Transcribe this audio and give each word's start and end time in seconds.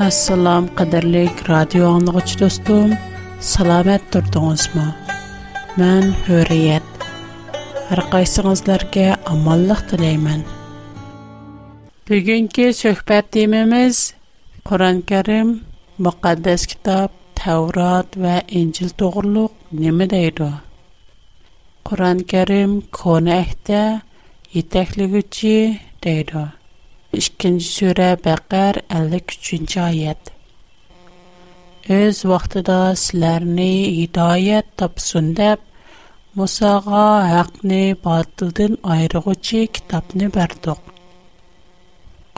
Assalom 0.00 0.64
qadrlik 0.78 1.50
radio 1.50 1.88
anlıqçı 1.94 2.38
dostum, 2.40 2.90
salamat 3.40 4.02
turdingizmi? 4.12 4.94
Men 5.76 6.02
Hürriyet. 6.28 6.82
Har 7.88 8.00
qaysingizlarga 8.10 9.16
omonlik 9.32 9.82
tilayman. 9.90 10.42
Bugungi 12.08 12.66
suhbat 12.74 13.32
temamiz 13.32 14.14
Qur'on-Karim, 14.68 15.48
muqaddas 15.98 16.66
kitob 16.66 17.10
Tavrat 17.34 18.08
va 18.16 18.36
İncil 18.48 18.88
to'g'riliq 19.00 19.52
nima 19.72 20.10
deydi? 20.10 20.50
Qur'on-Karim 21.84 22.72
kona 22.92 23.34
ahdda 23.42 24.00
yetakligüchi 24.54 25.80
deydi. 26.04 26.59
2 27.10 27.58
surə 27.58 28.12
Bəqər 28.22 28.76
53 28.86 29.72
ayət. 29.82 30.28
Öz 31.90 32.18
vaxtida 32.30 32.76
sizlərni 32.94 33.72
hidayət 33.96 34.68
tapsın 34.78 35.32
deyə 35.40 35.56
Musağa 36.38 37.08
haqqni 37.30 37.96
batıldan 38.04 38.78
ayırğıcı 38.92 39.62
kitabni 39.78 40.28
berdik. 40.36 40.78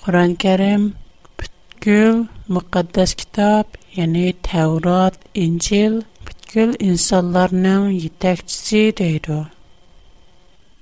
Quran-Kərim 0.01 0.89
bütkül 1.37 2.25
müqəddəs 2.49 3.13
kitab, 3.21 3.77
yəni 3.99 4.33
Tevrat, 4.49 5.21
İncil, 5.35 6.01
bütkül 6.25 6.73
insanların 6.81 7.93
yetəkçisi 7.93 8.83
deydi. 8.97 9.39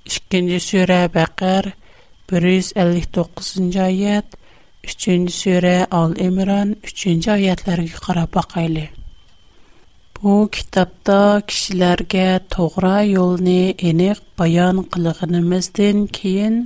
2 0.06 0.62
surə 0.70 1.02
Bəqər 1.18 1.72
159 2.30 3.76
oyat, 3.88 4.26
3 4.84 5.30
sura 5.30 5.86
Al-Imron 5.90 6.76
3 6.82 7.28
oyatlarga 7.36 7.98
qarab 8.06 8.30
baqayli. 8.38 8.86
Bu 10.22 10.34
kitobda 10.54 11.20
kishilarga 11.48 12.28
to'g'ri 12.54 12.98
yo'lni 13.16 13.62
aniq 13.90 14.18
bayon 14.38 14.76
qilganimizdan 14.92 15.98
keyin 16.18 16.56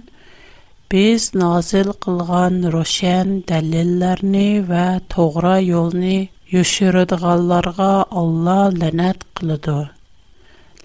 biz 0.90 1.22
nozil 1.42 1.88
qilgan 2.04 2.54
ro'shan 2.74 3.28
dalillarni 3.50 4.48
va 4.70 4.86
to'g'ri 5.14 5.56
yo'lni 5.72 6.18
yushiradiganlarga 6.54 7.92
Alloh 8.20 8.66
la'nat 8.80 9.18
qiladi. 9.36 9.80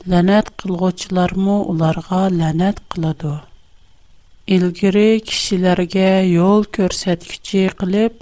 La'nat 0.09 0.47
qilguvchilarmi 0.59 1.57
ularga 1.71 2.23
la'nat 2.39 2.77
qiladi. 2.91 3.48
Ilgiri 4.55 5.09
kishilarga 5.27 6.11
yo'l 6.37 6.63
ko'rsatkichi 6.75 7.63
qilib 7.79 8.13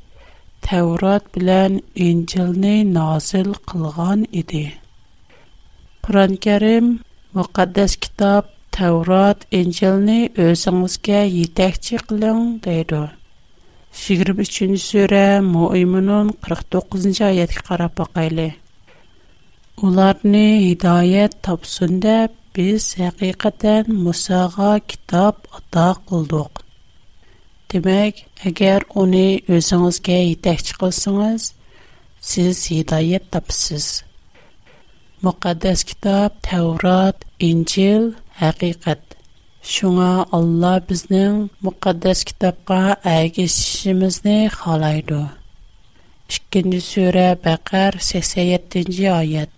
tavrot 0.67 1.23
bilan 1.35 1.71
Injilni 2.07 2.77
nozil 2.97 3.49
qilgan 3.69 4.19
edi. 4.41 4.65
Qur'on 6.03 6.33
Karim 6.45 6.87
muqaddas 7.37 7.93
kitob 8.03 8.43
tavrot 8.75 9.39
Injilni 9.59 10.19
o'zingizga 10.47 11.21
yetakchi 11.39 11.97
qiling 12.07 12.41
deydi. 12.65 13.03
23-sura 14.03 15.27
Mu'minun 15.53 16.27
49-oyatga 16.47 17.61
qarab 17.69 17.93
boqaylik. 17.99 18.53
Ularni 19.85 20.47
hidoyat 20.65 21.33
topsin 21.45 21.93
deb 22.05 22.31
biz 22.57 22.85
həqiqətən 22.97 23.91
Musağa 24.05 24.79
kitab 24.91 25.45
ata 25.57 25.89
qıldıq. 26.09 26.63
Demək, 27.71 28.23
əgər 28.49 28.87
onu 29.01 29.27
özünüzə 29.55 30.17
yetəkçi 30.31 30.77
qılsınız, 30.81 31.43
siz 32.29 32.63
hidayət 32.73 33.29
tapsınız. 33.33 33.87
Müqəddəs 35.25 35.83
kitab 35.89 36.39
Tevrat, 36.47 37.25
İncil 37.39 38.13
həqiqət. 38.41 39.03
Şuna 39.73 40.25
Allah 40.37 40.77
bizning 40.89 41.49
müqəddəs 41.65 42.23
kitabqa 42.29 42.81
əgəşişimizni 43.15 44.39
xalaydı. 44.57 45.21
2-ci 46.31 46.79
surə 46.89 47.27
Bəqər 47.45 47.99
87-ci 48.09 49.05
ayət. 49.21 49.56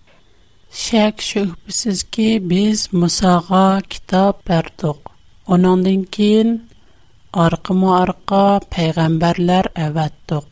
Şək 0.70 1.18
şübhəsiz 1.18 2.04
ki, 2.14 2.38
biz 2.50 2.92
Musağa 2.92 3.80
kitab 3.90 4.34
bərdiq. 4.46 5.00
Onundan 5.46 6.04
keyin 6.04 6.70
arqımı 7.32 7.90
arqa 7.96 8.60
peyğəmbərlər 8.74 9.66
əvətdiq. 9.74 10.46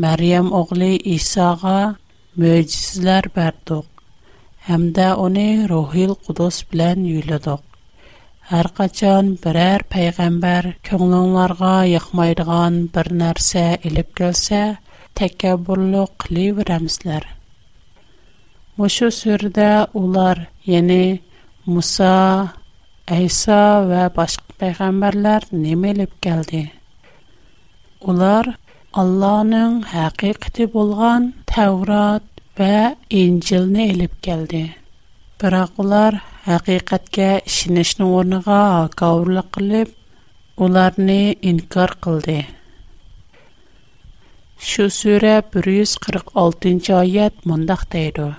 Məryəm 0.00 0.48
oğlu 0.48 0.90
İsa'ğa 1.12 1.96
möcüzələr 2.40 3.28
bərdiq. 3.36 3.84
Həm 4.64 4.88
də 4.96 5.12
onu 5.26 5.68
Ruhul 5.68 6.16
Qudus 6.24 6.64
bilən 6.72 7.04
yüylüdüq. 7.04 7.60
Hər 8.48 8.72
qaçan 8.80 9.36
birər 9.44 9.84
peyğəmbər 9.92 10.72
könlünlərğa 10.88 11.78
yıxmaydığan 11.92 12.86
bir 12.96 13.12
nərsə 13.12 13.78
elib 13.84 14.16
gəlsə, 14.16 14.78
təkəbbürlü. 15.20 16.06
Мушу 18.77 19.11
сүрдә 19.11 19.91
улар, 19.93 20.47
яни 20.65 21.21
Муса, 21.65 22.53
Айса 23.07 23.83
ва 23.89 24.09
башка 24.15 24.53
пайгамбарлар 24.59 25.43
немелеп 25.51 26.13
келди? 26.23 26.71
Улар 28.01 28.55
Аллаһның 28.91 29.85
хакыйкаты 29.87 30.65
булган 30.67 31.31
Таврот 31.47 32.23
ва 32.57 32.95
Инҗилне 33.09 33.85
элеп 33.93 34.17
келди. 34.21 34.63
Бирок 35.39 35.79
улар 35.79 36.17
хакыйкатькә 36.45 37.29
ишенишнең 37.47 38.11
орныга 38.17 38.89
кавырлык 38.99 39.47
кылып, 39.55 39.93
уларны 40.57 41.37
инкар 41.41 41.95
кылды. 42.03 42.45
Шу 44.59 44.89
сүрә 44.91 45.39
146 45.55 46.91
аят 46.99 47.45
мондак 47.45 47.87
дейди. 47.89 48.33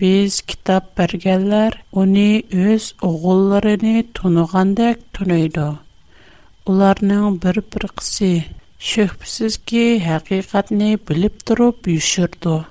Biz 0.00 0.40
kitob 0.40 0.84
berganlar 0.98 1.72
uni 1.92 2.42
o'z 2.66 2.84
o'g'illarini 3.08 3.96
tunigandek 4.16 4.96
tunaydi. 5.14 5.66
Ularning 6.70 7.42
bir 7.42 7.56
bir 7.70 7.84
qisi 7.98 8.30
şüphsiz 8.90 9.54
haqiqatni 10.08 10.90
bilib 11.08 11.36
turib 11.46 11.86
yuşurdu. 11.86 12.66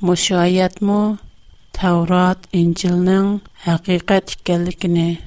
Mushu 0.00 0.36
ayatmu 0.36 1.18
Tavrat, 1.72 2.38
İncilning 2.52 3.40
haqiqat 3.66 4.26
ekanligini, 4.36 5.18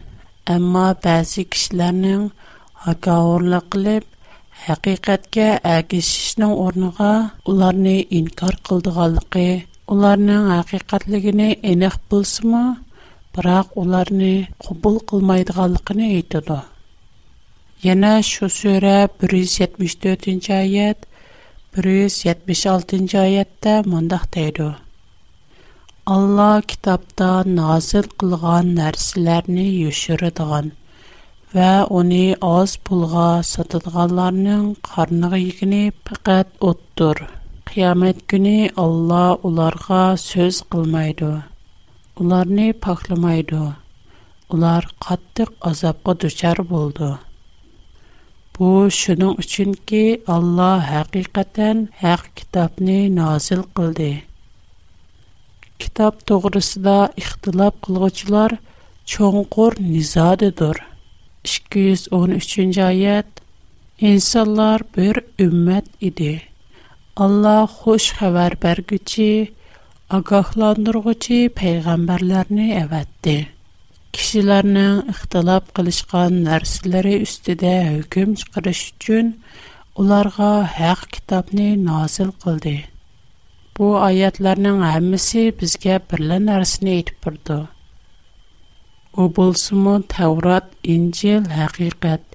ammo 0.48 0.88
ba'zi 1.04 1.44
kishilarning 1.52 2.24
hakovurlik 2.86 3.66
qilib, 3.74 4.04
haqiqatga 4.68 5.48
agishishning 5.76 6.54
o'rniga 6.66 7.12
ularni 7.50 7.98
inkor 8.20 8.54
qildiganligi 8.68 9.50
ularning 9.94 10.46
haqiqatligini 10.56 11.50
aniq 11.72 11.96
bilsimi, 12.10 12.66
biroq 13.36 13.68
ularni 13.82 14.36
qabul 14.66 14.96
qilmaydiganligini 15.10 16.06
aytadi. 16.20 16.60
Yana 17.88 18.14
shu 18.32 18.46
sura 18.60 18.98
174-oyat, 19.22 21.00
176-oyatda 21.76 23.74
mundoq 23.92 24.26
deydi. 24.38 24.70
alloh 26.06 26.60
kitobda 26.70 27.30
nozil 27.48 28.08
qilgan 28.20 28.66
narsalarni 28.80 29.68
yushiradigan 29.84 30.66
va 31.56 31.72
uni 32.00 32.26
oz 32.48 32.72
pulga 32.86 33.30
sotadiganlarning 33.52 34.66
qarniga 34.90 35.40
yegini 35.46 35.84
faqat 36.06 36.48
o'tdir. 36.70 37.18
qiyamət 37.74 38.20
günü 38.28 38.70
Allah 38.78 39.34
onlara 39.44 40.18
söz 40.18 40.62
qılmaydı. 40.62 41.44
Onlarını 42.20 42.74
paxlamaydı. 42.74 43.62
Onlar 44.50 44.86
qatlıq 45.06 45.52
azabqa 45.62 46.14
düşər 46.24 46.70
buldu. 46.70 47.20
Bu 48.60 48.92
şunun 48.92 49.36
üçün 49.44 49.74
ki, 49.74 50.22
Allah 50.28 50.86
həqiqətən 50.92 51.88
haqq 52.04 52.30
kitabını 52.36 53.16
nazil 53.16 53.64
qıldı. 53.76 54.12
Kitab 55.80 56.14
doğrusunda 56.30 57.14
ixtilaf 57.18 57.74
qılğıçılar 57.82 58.52
çoğunqur 59.06 59.74
nizadıdır. 59.80 60.78
213-cü 61.44 62.82
ayət 62.92 63.30
İnsanlar 64.00 64.82
bir 64.98 65.22
ümmət 65.40 65.86
idi. 66.02 66.53
Allah 67.14 67.68
xoş 67.70 68.08
xəbər 68.18 68.56
bərgüçi, 68.58 69.54
agahlandırğıcı 70.18 71.52
peyğəmbərlərini 71.60 72.72
əvətdi. 72.80 73.36
Kişilərinin 74.18 75.12
ixtilaf 75.14 75.68
qılışqan 75.78 76.40
nərsləri 76.48 77.20
üstüdə 77.28 77.74
hökm 77.92 78.34
çıxırış 78.40 78.82
üçün 78.96 79.30
ularga 79.96 80.50
haq 80.78 81.04
kitobni 81.14 81.86
nazil 81.86 82.32
qıldı. 82.42 82.80
Bu 83.78 83.92
oyatlarning 84.08 84.82
hammasi 84.82 85.44
bizga 85.60 86.00
birlə 86.10 86.42
nərsini 86.50 86.96
aytib 86.98 87.22
burdu. 87.26 87.60
O 89.22 89.30
bo'lsa-mu 89.30 90.00
Tavrat, 90.16 90.66
Injil 90.84 91.46
haqiqat. 91.60 92.26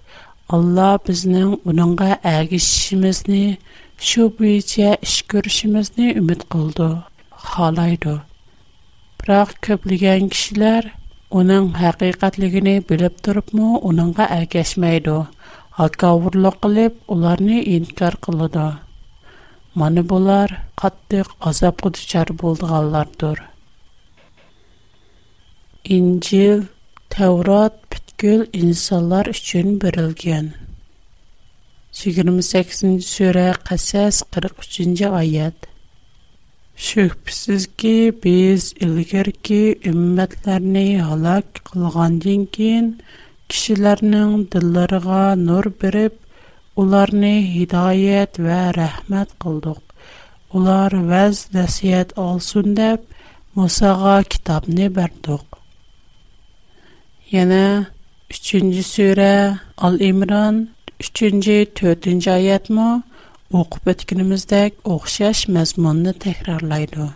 Alloh 0.55 0.99
bizning 1.07 1.59
uningga 1.67 2.21
agishishimizni, 2.23 3.59
shu 4.07 4.29
bo'yicha 4.39 4.91
ish 5.07 5.19
ko'rishimizni 5.31 6.09
umid 6.21 6.43
qildi, 6.53 6.89
xohlaydi. 7.49 8.15
Biroq 9.21 9.51
ko'plagan 9.67 10.31
kishilar 10.35 10.93
uning 11.41 11.67
haqiqatligini 11.83 12.77
bilib 12.91 13.15
turibmi, 13.25 13.69
uningga 13.89 14.25
ergashmaydi 14.39 15.19
Hakavurluq 15.79 16.57
qilib, 16.65 16.95
ularni 17.15 17.59
inkor 17.77 18.15
qiladi. 18.25 18.67
Mana 19.79 20.03
bular 20.11 20.49
qattiq 20.81 21.29
azobga 21.51 21.93
duchor 21.97 22.29
bo'lganlardir. 22.41 23.39
Injil, 25.97 26.67
tavrot 27.15 27.75
butkul 27.91 28.41
insonlar 28.63 29.31
uchun 29.35 29.79
berilgan. 29.83 30.47
28-ci 31.99 33.03
surə 33.03 33.49
43-cü 33.67 35.09
ayət. 35.21 35.67
Şübhəsiz 36.79 37.65
ki, 37.81 37.95
biz 38.23 38.69
ilgirki 38.85 39.81
ümmətlərini 39.91 41.01
həlak 41.03 41.59
qılğandan 41.67 42.45
keyin 42.55 42.93
kişilərinin 43.51 44.47
dillərinə 44.53 45.25
nur 45.43 45.73
verib, 45.83 46.15
ularni 46.79 47.35
hidayət 47.57 48.39
və 48.47 48.61
rəhmət 48.79 49.35
qıldıq. 49.43 49.83
Ular 50.55 50.95
vəz 51.11 51.49
nəsihət 51.57 52.15
olsun 52.15 52.79
deyə 52.79 53.03
Musa'ğa 53.59 54.23
kitabını 54.23 54.87
verdik. 54.97 55.47
Yana 57.35 57.91
3-cü 58.31 59.59
Ал-Имран 59.77 60.69
uchinchi 61.03 61.57
to'rtinchi 61.79 62.31
oyatmi 62.39 62.89
o'qib 63.61 63.85
o'tganimizdek 63.93 64.71
o'xshash 64.95 65.43
mazmunni 65.57 66.13
takrorlaydi 66.25 67.07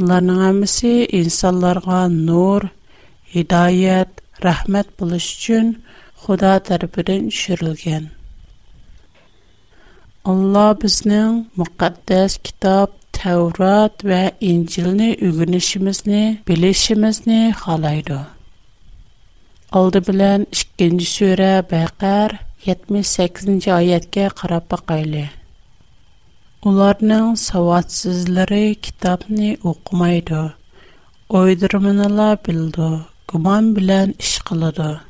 ularning 0.00 0.40
hammasi 0.46 0.92
insonlarga 1.20 2.00
nur 2.28 2.60
hidoyat 3.34 4.10
rahmat 4.46 4.88
bo'lish 4.98 5.28
uchun 5.36 5.66
xudo 6.22 6.52
tarafidan 6.68 7.22
tushirilgan 7.32 8.04
alloh 10.30 10.70
bizning 10.82 11.34
muqaddas 11.60 12.32
kitob 12.46 12.90
Tevrat 13.22 14.04
ve 14.04 14.32
İncil'ni 14.40 15.14
ügünüşümüzni, 15.14 16.38
bilişimizni 16.48 17.52
halaydı. 17.56 18.26
Aldı 19.72 20.06
bilen 20.06 20.46
2. 20.78 21.06
sure 21.06 21.64
Bekar 21.72 22.47
78-ci 22.66 23.70
ayətkə 23.70 24.24
qarab 24.38 24.64
baxaylı. 24.70 25.24
Onların 26.62 27.34
savadsızları 27.34 28.74
kitabını 28.82 29.56
oxumaydı. 29.64 30.54
Oydurmanı 31.28 32.38
bildi, 32.46 32.88
guman 33.28 33.64
bilən 33.76 34.14
iş 34.18 34.38
qılıdı. 34.38 35.00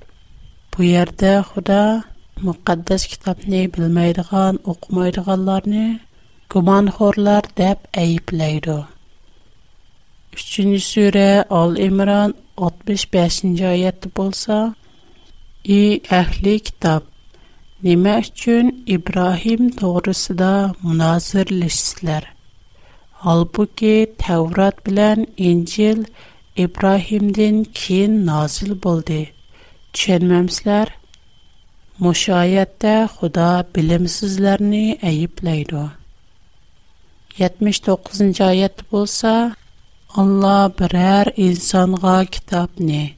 Bu 0.73 0.83
yerdə 0.85 1.33
Xuda 1.49 2.05
muqaddas 2.43 3.07
kitabını 3.07 3.63
bilməyidigan, 3.75 4.59
oxumaydiganları 4.65 6.01
guman 6.51 6.87
xorlar 6.87 7.45
deyib 7.57 7.81
ayıplaydı. 7.97 8.79
3-cü 10.37 10.79
surə 10.93 11.31
Al-İmran 11.51 12.35
65-ci 12.57 13.65
ayətdə 13.75 14.09
bolsa, 14.17 14.75
i 15.65 16.01
əhli 16.21 16.61
kitab 16.61 17.18
Nəmə 17.87 18.13
üçün 18.21 18.71
İbrahim 18.91 19.69
doğrusunda 19.81 20.75
münazirləşsizlər? 20.83 22.25
Halbuki 23.23 24.09
Təvrat 24.19 24.81
bilən 24.89 25.29
İncil 25.37 26.01
İbrahimdən 26.65 27.61
keyin 27.81 28.17
nazil 28.27 28.73
boldu. 28.87 29.21
Düşünməmsizlər? 29.95 30.91
Müşayətdə 32.03 32.97
Xuda 33.15 33.53
bilimsizlərni 33.77 34.99
əyibləyidir. 35.13 35.95
79-cu 37.39 38.49
ayət 38.49 38.83
bolsa, 38.91 39.37
Allah 40.19 40.67
birər 40.83 41.31
insanğa 41.37 42.25
kitabni, 42.25 43.18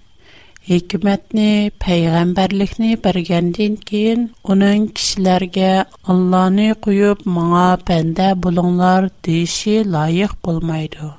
hikmətni, 0.69 1.71
peyğəmbərlikni 1.85 2.93
bərgəndən 3.07 3.79
keyin 3.89 4.29
onun 4.43 4.91
kişilərə 4.97 5.73
Allah'ni 6.13 6.69
qoyub 6.85 7.25
mənə 7.39 7.71
bəndə 7.89 8.29
bulunlar 8.43 9.09
deyişi 9.25 9.81
layiq 9.95 10.39
bo'lmaydi. 10.45 11.17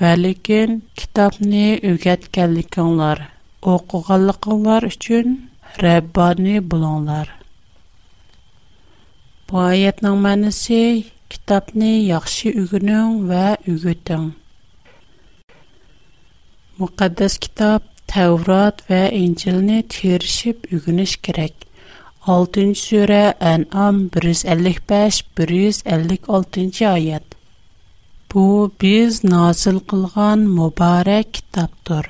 va 0.00 0.12
lekin 0.16 0.70
kitobni 0.98 1.66
o'rgatganliginglar 1.88 3.18
o'qiganliginglar 3.72 4.82
uchun 4.92 5.26
rabbani 5.84 6.54
bo'linglar 6.70 7.28
bu 9.46 9.56
oyatning 9.70 10.16
ma'nosi 10.26 10.80
kitobni 11.32 11.92
yaxshi 12.12 12.46
o'rganing 12.60 13.10
va 13.30 13.44
o'rgating 13.72 14.26
muqaddas 16.80 17.34
kitob 17.44 17.82
Tevrat 18.10 18.90
ve 18.90 19.12
İncil'ni 19.12 19.84
terişip 19.88 20.72
үгүнеш 20.72 21.22
gerek. 21.22 21.54
6 22.26 22.60
сүре 22.60 23.34
En'am 23.40 24.06
155-156. 24.06 26.88
ayet. 26.88 27.22
Bu 28.34 28.72
biz 28.82 29.24
nazil 29.24 29.78
kılgan 29.78 30.38
mübarek 30.38 31.34
kitaptır. 31.34 32.06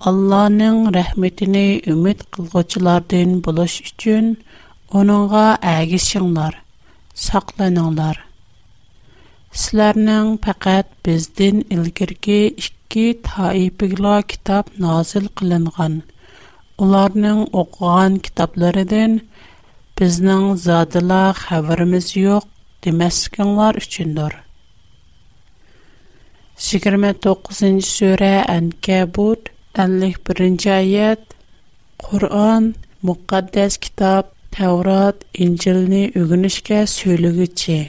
Allah'ın 0.00 0.94
rahmetini 0.94 1.82
ümit 1.86 2.30
kılgıçılardan 2.30 3.44
buluş 3.44 3.80
üçün 3.80 4.38
onunla 4.92 5.58
əgişinlar, 5.62 6.52
saqlanınlar. 7.14 8.24
Sizlərinin 9.52 10.38
faqat 10.44 10.86
bizdən 11.04 11.64
ilgirki 11.74 12.54
ikki 12.90 13.22
toifaga 13.22 14.22
kitob 14.30 14.64
nazil 14.82 15.26
qilingan. 15.38 16.02
Ularning 16.82 17.42
o'qigan 17.60 18.12
kitoblaridan 18.24 19.12
bizning 19.98 20.46
zodila 20.66 21.22
xabarimiz 21.42 22.08
yo'q 22.16 22.44
demasliginglar 22.84 23.74
uchundir. 23.82 24.32
Yigirma 26.66 27.12
to'qqizinchi 27.24 27.88
sura 27.96 28.34
ankabut 28.56 29.42
ellik 29.82 30.16
birinchi 30.26 30.70
oyat 30.82 31.22
qur'on 32.04 32.64
muqaddas 33.06 33.74
kitob 33.84 34.24
tavrat 34.56 35.16
injilni 35.44 36.02
o'rganishga 36.18 36.80
so'yliguchi 36.96 37.80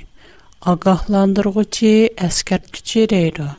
ogohlantirguchi 0.71 1.95
askartguchi 2.27 3.09
deydi. 3.15 3.49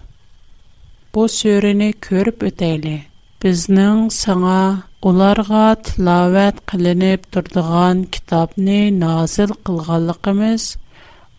bu 1.15 1.27
surəni 1.39 1.91
көріп 2.07 2.47
өтәйлі. 2.49 2.97
Біздің 3.43 4.07
саңа 4.15 4.63
ularga 5.03 5.65
tilovat 5.87 6.61
qilinib 6.71 7.25
turdigan 7.33 8.05
kitobni 8.15 8.81
nozil 9.03 9.51
qilganligimiz 9.67 10.65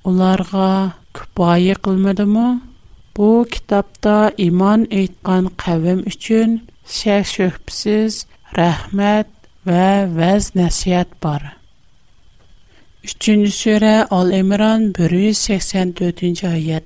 ularga 0.10 0.70
kifoya 1.16 1.76
qilmadimi 1.86 2.50
bu 3.16 3.30
kitobda 3.54 4.18
iymon 4.46 4.82
aytgan 5.00 5.46
qavm 5.64 6.00
uchun 6.12 6.50
shak 6.98 7.26
shubhasiz 7.34 8.14
rahmat 8.60 9.28
va 9.68 9.88
vaz 10.18 10.44
nasihat 10.60 11.10
bor 11.24 11.42
uchinchi 13.08 13.52
sura 13.62 13.98
ol 14.18 14.30
imron 14.42 14.82
bir 14.98 15.12
yuz 15.24 15.38
sakson 15.48 15.88
to'rtinchi 15.98 16.46
oyat 16.56 16.86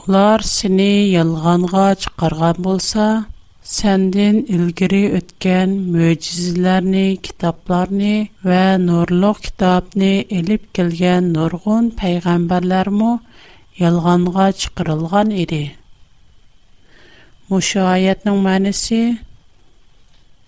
ular 0.00 0.40
seni 0.56 0.92
yolg'onga 1.16 1.86
chiqargan 2.02 2.56
bo'lsa 2.66 3.06
səndən 3.70 4.36
ilgiri 4.54 5.02
ötən 5.18 5.74
möcüzələri, 5.94 7.18
kitabları 7.26 8.14
və 8.48 8.62
nurluq 8.86 9.42
kitabını 9.46 10.12
elib 10.38 10.64
gələn 10.78 11.28
nurgun 11.34 11.90
peyğəmbərlər 12.00 12.88
mə 13.00 13.12
yalğanğa 13.82 14.48
çıxırılğan 14.62 15.30
idi. 15.44 15.62
Məşu 17.50 17.84
ayətin 17.94 18.42
mənası 18.46 19.02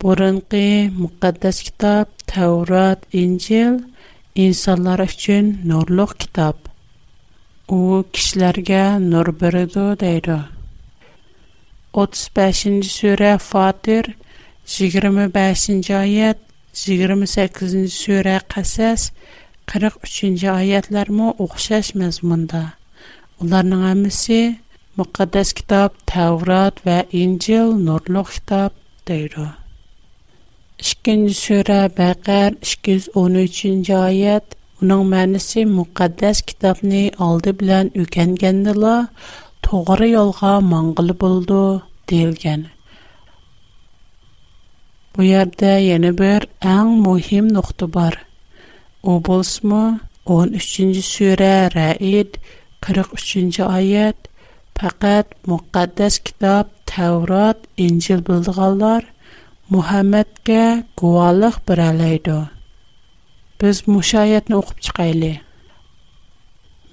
burunqi 0.00 0.66
müqəddəs 1.02 1.62
kitab 1.68 2.06
Tevrat, 2.26 3.00
İncil 3.12 3.80
insanlar 4.34 4.98
üçün 4.98 5.60
nurluq 5.64 6.18
kitab 6.18 6.71
u 7.68 8.04
kishilarga 8.12 8.98
nur 8.98 9.26
beradi 9.40 10.00
deydi. 10.00 10.38
35 11.92 12.90
sura 12.90 13.38
Fatir 13.38 14.14
25 14.66 15.90
oyat 15.90 16.38
28 16.74 17.92
sura 17.92 18.40
Qasas 18.48 19.10
43 19.66 20.44
oyatlarmi 20.44 21.28
o'xshash 21.44 21.94
mazmunda. 21.94 22.62
Ularning 23.40 23.82
hammasi 23.88 24.58
muqaddas 24.96 25.52
kitob 25.58 25.90
Tavrat 26.06 26.86
va 26.86 26.98
Injil 27.12 27.68
nurluq 27.86 28.28
kitob 28.36 28.72
deydi. 29.08 29.46
2 30.78 31.34
sura 31.34 31.80
Baqar 31.98 32.50
213 32.62 33.90
oyat 33.90 34.61
Uning 34.82 35.04
ma'nosi 35.12 35.60
muqaddas 35.78 36.38
kitobni 36.48 37.04
oldi 37.26 37.50
bilan 37.60 37.86
o'rgangandila 38.00 38.94
to'g'ri 39.66 40.08
yo'lga 40.16 40.52
mong'il 40.72 41.10
bo'ldi 41.22 41.62
deyilgan. 42.10 42.62
Bu 45.12 45.22
yerda 45.32 45.72
yana 45.90 46.10
bir 46.20 46.40
eng 46.76 46.90
muhim 47.06 47.46
nuqta 47.56 47.86
bor. 47.96 48.14
U 49.10 49.12
bo'lsa 49.26 49.80
13-sura 50.38 51.54
Ra'id 51.76 52.30
43-oyat 52.84 54.18
faqat 54.78 55.26
muqaddas 55.50 56.14
kitob 56.26 56.66
Tavrat, 56.90 57.58
Injil 57.86 58.20
bildiganlar 58.28 59.02
Muhammadga 59.74 60.64
guvohlik 60.98 61.56
beralaydi. 61.68 62.38
biz 63.62 63.84
мушаятны 63.86 64.58
оқып 64.58 64.80
чыгайлы. 64.82 65.36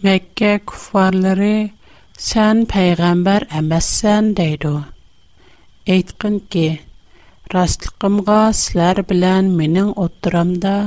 Мәккә 0.05 0.51
куфарлары 0.69 1.71
сән 2.13 2.67
пайгамбар 2.69 3.47
әмәссән 3.57 4.35
дейди. 4.37 4.75
Әйткән 5.89 6.37
ки, 6.53 6.67
растлыгымга 7.49 8.41
силәр 8.53 9.01
белән 9.09 9.49
минең 9.57 9.95
отырамда 9.97 10.77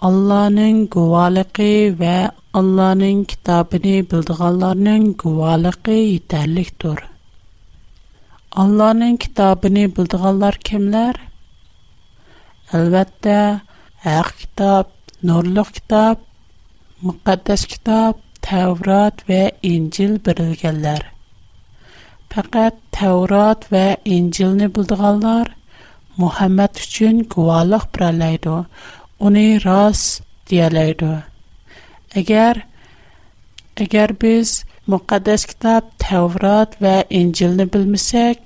Алланың 0.00 0.86
гувалыгы 0.88 1.92
ва 2.00 2.30
Алланың 2.56 3.26
китабыны 3.28 3.98
билдиганларның 4.08 5.10
гувалыгы 5.20 5.98
етерликтур. 5.98 7.02
Алланың 8.56 9.18
китабыны 9.20 9.84
билдиганлар 9.92 10.56
кемләр? 10.64 11.20
Әлбәттә, 12.72 13.42
Әк 14.00 14.32
китап 14.40 14.94
nurluq 15.22 15.72
kitob 15.76 16.18
muqaddas 17.04 17.66
kitob 17.72 18.20
Tevrat 18.40 19.20
və 19.28 19.40
İncil 19.62 20.16
verilənlər 20.26 21.02
Faqat 22.30 22.76
Tevrat 22.94 23.66
və 23.72 23.96
İncilni 24.04 24.68
bildiganlar 24.74 25.50
Muhammed 26.16 26.76
üçün 26.76 27.24
guvalıq 27.34 27.84
biralaydı. 27.94 28.66
Onu 29.20 29.44
ras 29.64 30.20
deyalaydı. 30.50 31.10
Əgər 32.20 32.62
əgər 33.84 34.14
biz 34.22 34.52
müqəddəs 34.88 35.46
kitab 35.50 35.90
Tevrat 35.98 36.78
və 36.84 36.94
İncilni 37.10 37.66
bilməsək, 37.74 38.38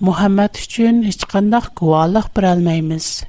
Muhammed 0.00 0.60
üçün 0.60 1.02
heç 1.08 1.24
qandaq 1.32 1.72
guvalıq 1.80 2.28
bira 2.36 2.52
almayız. 2.56 3.24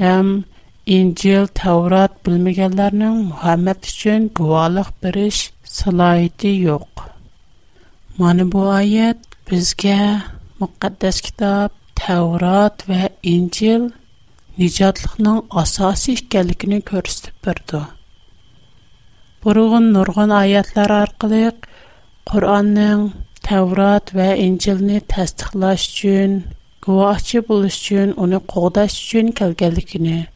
Həm 0.00 0.20
um, 0.20 0.44
İncil, 0.86 1.46
Tavrat 1.46 2.26
bilmeyenlerin 2.26 3.16
Muhammed 3.24 3.84
için 3.84 4.32
guvalıq 4.34 4.86
beriş 5.02 5.52
salayeti 5.64 6.48
yok. 6.60 6.88
Mana 8.18 8.52
bu 8.52 8.68
ayet 8.68 9.16
bizge 9.50 10.22
müqəddəs 10.60 11.22
kitab, 11.22 11.70
Tavrat 11.94 12.88
ve 12.88 13.08
İncil 13.22 13.88
nicatlıqның 14.58 15.40
əsası 15.62 16.14
ikənligini 16.20 16.78
körüstüb 16.82 17.34
berdi. 17.46 17.82
Burğun 19.44 19.90
nurğun 19.94 20.30
ayətlər 20.42 20.94
arqılıq 21.00 21.66
Qur'anның 22.30 23.10
Tevrat 23.42 24.14
və 24.14 24.36
İncilni 24.38 25.02
təsdiqlaş 25.02 25.90
üçün, 25.90 26.44
guvahçı 26.82 27.48
buluş 27.48 27.82
üçün, 27.82 28.12
onu 28.12 28.40
qoğdaş 28.54 29.02
üçün 29.02 29.34
gəlgənligini 29.42 30.26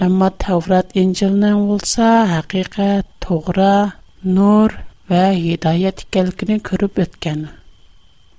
Әмма 0.00 0.30
Таврат 0.40 0.94
Инҗилнең 0.96 1.66
булса 1.68 2.24
хакыйкать, 2.30 3.08
тогра, 3.20 3.92
нур 4.24 4.72
ва 5.10 5.26
һидаят 5.36 6.06
икәнлеген 6.06 6.62
күреп 6.64 7.02
үткән. 7.04 7.48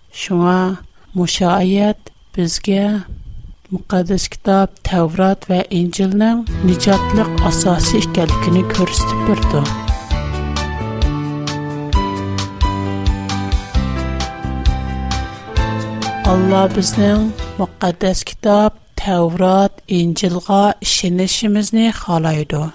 Шуңа 0.09 0.81
мушаят 1.13 2.09
безгә 2.33 3.03
Муқаддас 3.71 4.25
китап 4.27 4.73
Таврат 4.83 5.45
ва 5.47 5.61
Инҗилнең 5.69 6.41
ниҗатлык 6.65 7.45
асасы 7.47 8.01
икәнлеген 8.01 8.65
күрсәтеп 8.73 9.21
бирде. 9.29 9.61
Алла 16.31 16.65
безнең 16.75 17.29
Муқаддас 17.61 18.25
китап 18.27 18.81
Tevrat, 19.06 19.72
Инҗилга 19.86 20.74
ишенишебезне 20.82 21.92
халайды. 21.92 22.72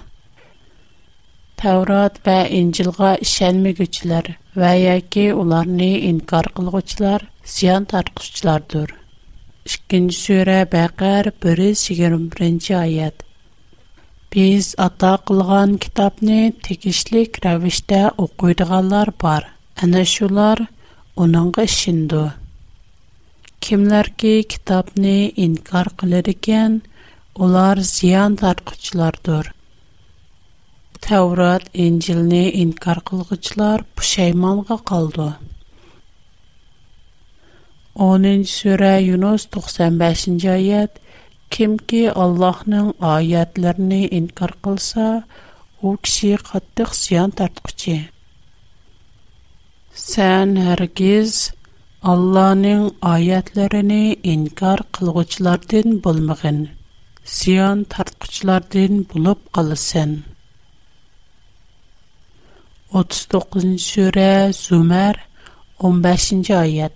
Tevrat 1.56 2.26
ve 2.26 2.48
Инҗилга 2.50 3.16
işenmegüçler 3.16 4.24
veya 4.56 5.00
ki 5.00 5.34
ularını 5.34 5.82
inkar 6.08 6.44
kılgıçlar, 6.44 7.20
ziyan 7.44 7.84
tartışçılardır. 7.84 8.88
2-нче 9.66 10.56
Bəqər 10.74 11.24
1-21 11.44 12.76
ayət 12.80 13.16
Biz 14.32 14.74
ata 14.78 15.18
qılğan 15.26 15.76
kitabni 15.76 16.54
tekişlik 16.62 17.44
rəvişdə 17.44 18.02
oquyduğanlar 18.16 19.08
var. 19.22 19.42
Ənə 19.82 20.04
şular 20.14 20.58
onunğa 21.16 21.68
ишендү. 21.68 22.41
Kimlarki 23.62 24.42
kitobni 24.50 25.18
inkor 25.44 25.88
qilar 25.98 26.26
ekan, 26.32 26.72
ular 27.44 27.78
ziyon 27.78 28.34
tartquchilardir. 28.40 29.52
Tavrat, 31.04 31.68
Injilni 31.84 32.44
inkor 32.62 32.98
qilguvchilar 33.08 33.84
pushaymonga 33.94 34.78
qoldi. 34.90 35.28
10-sura 38.08 38.94
Yunus 39.08 39.46
95-oyat 39.54 40.98
Kimki 41.52 42.04
Allohning 42.24 42.90
oyatlarini 43.14 44.02
inkor 44.18 44.52
qilsa, 44.64 45.08
u 45.86 45.96
kishi 46.02 46.34
qattiq 46.50 46.90
ziyon 47.04 47.30
tortquchi. 47.38 47.98
Sen 50.10 50.56
hargiz 50.66 51.52
Allah'ның 52.01 52.81
аятларыны 53.01 54.15
инкар 54.23 54.83
кылгычлардан 54.95 55.97
булмаган. 56.03 56.59
Зиян 57.25 57.85
тартқычлардан 57.91 59.01
булып 59.11 59.39
калсын. 59.51 60.23
39-нчы 62.93 63.83
сүре 63.83 64.53
Зумар 64.53 65.19
15-нчы 65.79 66.53
аят. 66.55 66.95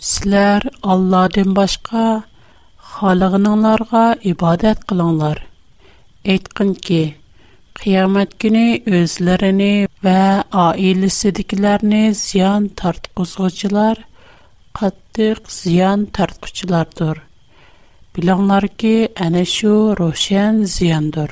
Силәр 0.00 0.70
Аллаһдан 0.80 1.52
башка 1.52 2.22
халыгыныңларга 2.94 4.04
ибадат 4.24 4.86
кылыңлар. 4.88 5.42
Әйткән 6.24 6.72
ки, 6.86 7.02
кыямат 7.76 8.32
көне 8.40 8.80
özләренә 8.86 9.88
ва 10.04 10.46
аиләсидәкеләрне 10.64 12.14
зиян 12.14 12.70
тартқызгычлар 12.80 14.06
qattiq 14.77 15.39
ziyan 15.61 15.99
tartquchilardır. 16.15 17.17
bilinglarki 18.15 18.95
ana 19.25 19.43
shu 19.55 19.73
ro'shan 19.99 20.55
ziyandir. 20.75 21.31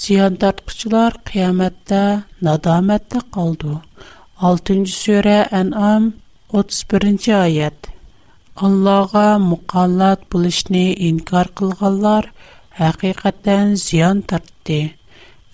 Ziyan 0.00 0.34
tartquchilar 0.42 1.12
qiyomatda 1.28 2.02
nadomatda 2.46 3.20
qoldi. 3.36 3.72
6-sura 4.50 5.38
An'am 5.60 6.04
31-oyat. 6.60 7.78
Allohga 8.66 9.28
muqallat 9.50 10.20
bo'lishni 10.32 10.86
inkor 11.08 11.46
qilganlar 11.58 12.24
haqiqatan 12.82 13.66
ziyon 13.86 14.18
tortdi. 14.30 14.80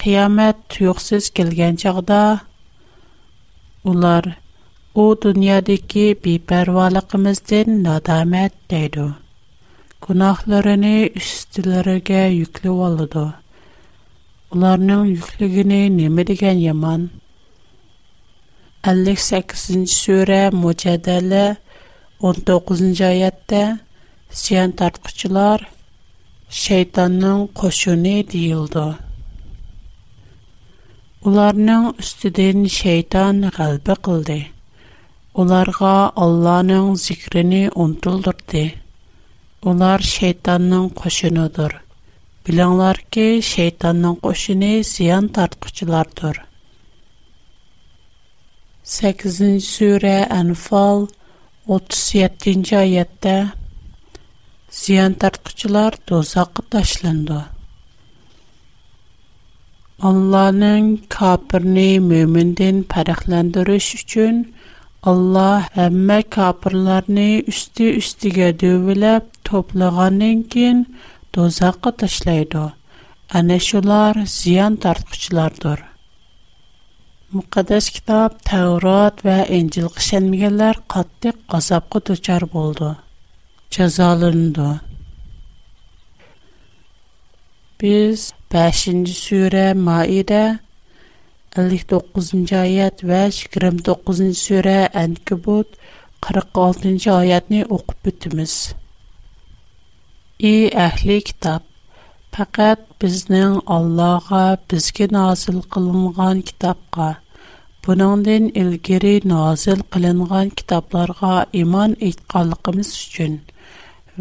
Qiyomat 0.03 0.57
tuyuqsiz 0.71 1.25
kelgan 1.37 1.75
chaqda 1.83 2.23
ular 3.91 4.25
u 5.03 5.05
dunyodagi 5.23 6.07
beparvoligimizdan 6.25 7.69
nadomat 7.87 8.53
deydi 8.71 9.07
gunohlarini 10.03 11.11
ustilariga 11.21 12.23
yuklab 12.41 12.79
oladi. 12.89 13.27
Ularning 14.53 15.05
yukligini 15.17 15.81
nima 15.97 16.23
degan 16.27 16.59
yomon? 16.67 17.11
58 18.83 19.87
sura 20.01 20.43
Mujadala 20.63 21.57
19-oyatda 22.23 23.63
ziyon 24.41 24.71
tortquchilar 24.79 25.61
shaytonning 26.63 27.41
qo'shuni 27.61 28.17
deyildi. 28.33 28.87
Ularning 31.27 31.85
ustidan 32.03 32.59
shayton 32.81 33.37
g'alba 33.57 33.95
qildi. 34.07 34.39
Ularga 35.42 36.12
Allohning 36.24 36.90
zikrini 37.06 37.64
unutildirdi. 37.84 38.66
Ular 39.70 40.00
shaytonning 40.16 40.88
qo'shinidir. 41.02 41.72
Bilinglarki, 42.46 43.28
shaytonning 43.54 44.18
qo'shini 44.26 44.74
ziyon 44.94 45.26
tortquchilardir. 45.36 46.36
8-sura 48.86 50.18
Anfal 50.42 51.08
37-oyatda 51.68 53.36
ziyon 54.82 55.14
tortquchilar 55.22 55.96
do'zaxga 56.10 56.64
tashlandi. 56.74 57.40
Allahның 60.10 60.88
kafirni 61.16 61.92
mömindən 62.12 62.84
fərqləndiriş 62.92 63.88
üçün 64.02 64.42
Allah 65.07 65.69
həmmə 65.77 66.25
kapırlarını 66.27 67.45
üstü-üstügə 67.53 68.51
dövüləb 68.59 69.29
toplağanın 69.47 70.43
kin 70.51 70.81
dozaqqa 71.35 71.93
taşlaydı. 72.01 72.65
Ənə 73.39 73.61
şular 73.61 74.19
ziyan 74.27 74.77
tartqıçılardır. 74.83 75.85
Müqəddəs 77.31 77.93
kitab 77.95 78.41
Təvrat 78.49 79.23
və 79.23 79.45
İncil 79.55 79.87
qışənməyənlər 79.95 80.83
qatlıq 80.91 81.39
qazabqa 81.53 82.01
duçar 82.09 82.49
boldu. 82.51 82.97
Cəzalandı. 83.71 84.71
Biz 87.79 88.33
5-ci 88.51 89.15
surə 89.15 89.67
Maidə 89.79 90.59
59-cu 91.59 92.57
ayət 92.63 93.03
və 93.11 93.21
29-cu 93.35 94.29
surə 94.41 94.77
Ənkəbut 95.05 95.79
46-cı 96.27 97.11
ayətni 97.15 97.65
oxub 97.67 97.99
bitimiz. 98.07 98.55
Ey 100.39 100.69
ahli 100.87 101.19
kitab, 101.29 101.65
faqat 102.35 102.85
bizning 103.03 103.59
Allohga 103.77 104.45
bizga 104.71 105.09
nazil 105.19 105.59
qilingan 105.75 106.45
kitobga, 106.51 107.09
buningdan 107.89 108.45
ilgari 108.63 109.15
nazil 109.35 109.81
qilingan 109.93 110.49
kitoblarga 110.59 111.35
iymon 111.61 111.93
etganligimiz 112.09 112.91
uchun 113.05 113.35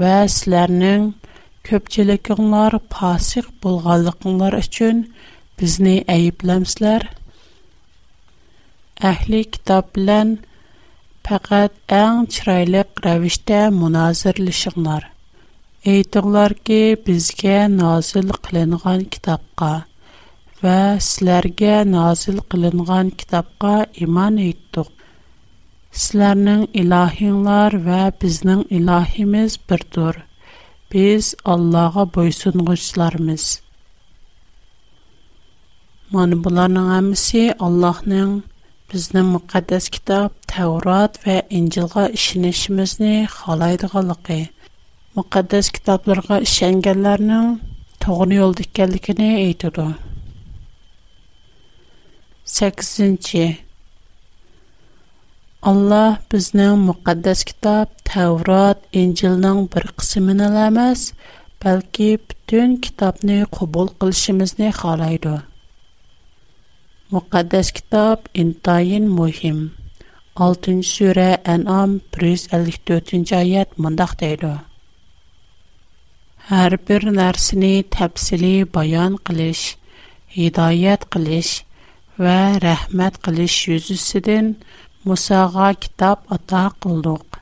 va 0.01 0.17
sizlarning 0.35 1.03
ko'pchilikinglar 1.69 2.73
fosiq 2.93 3.47
bo'lganliginglar 3.63 4.53
uchun 4.63 4.97
bizni 5.59 5.95
ayblamsizlar 6.17 7.01
Әхли 8.97 9.09
ئەھلى 9.09 9.39
كىتاب 9.53 9.97
әң 10.09 10.29
پەقەت 11.27 11.73
рәвештә 11.93 12.15
چىرايلىق 12.33 13.01
رەۋىشتە 13.05 13.57
مۇنازىرىلىشىڭلار 13.73 15.03
безгә 15.85 16.79
بىزگە 17.05 17.59
кылынган 18.47 19.03
китапка 19.13 19.13
كىتابقا 19.13 19.69
ۋە 20.63 20.79
سىلەرگە 21.09 21.75
кылынган 22.53 23.13
китапка 23.21 23.75
иман 23.75 23.93
ئىمان 24.01 24.41
ئېيتتۇق 24.45 24.89
илаһиңнар 26.05 26.65
ئىلاھىڭلار 26.81 27.79
безнең 27.85 28.09
بىزنىڭ 28.23 28.65
бер 28.73 29.61
بىردۇر 29.69 30.21
Без 30.93 31.35
ئاللاغا 31.45 32.09
بويسۇنغۇچىلارمىز 32.17 33.47
Мен 36.17 36.39
буларның 36.41 36.93
hammasi 36.95 37.49
Аллаһның 37.67 38.37
bizning 38.91 39.27
muqaddas 39.35 39.85
kitob 39.91 40.31
Tavrat 40.47 41.17
va 41.25 41.41
Injilga 41.57 42.03
ishonishimizni 42.17 43.15
xohlaydiganligi, 43.37 44.37
muqaddas 45.17 45.67
kitoblarga 45.75 46.37
ishonganlarning 46.47 47.47
to'g'ri 48.03 48.37
yo'lda 48.41 48.63
ekanligini 48.67 49.29
aytadi. 49.41 49.87
8. 52.45 53.43
Allah 55.71 56.09
bizning 56.31 56.79
muqaddas 56.89 57.43
kitob 57.49 57.91
Tavrat, 58.11 58.79
Injilning 59.01 59.59
bir 59.73 59.85
qismini 59.99 60.47
emas, 60.69 61.11
balki 61.63 62.09
butun 62.27 62.79
kitobni 62.85 63.39
qabul 63.57 63.87
qilishimizni 63.99 64.71
xohlaydi. 64.79 65.35
Muqaddes 67.11 67.71
kitap 67.71 68.27
intayin 68.33 69.07
muhim. 69.07 69.71
6. 70.35 70.83
sure 70.83 71.37
En'am 71.45 72.01
154. 72.11 73.33
ayet 73.33 73.77
mındaq 73.79 74.19
deydi. 74.19 74.49
Hər 76.49 76.73
bir 76.87 77.05
nərsini 77.19 77.85
təfsili 77.95 78.67
bayan 78.77 79.15
qilish, 79.29 79.77
hidayət 80.35 81.05
qilish 81.13 81.53
və 82.19 82.59
rəhmət 82.65 83.21
qilish 83.23 83.57
yüzüsüdən 83.71 84.55
Musağa 85.07 85.69
kitab 85.79 86.27
ata 86.29 86.65
qıldıq. 86.83 87.39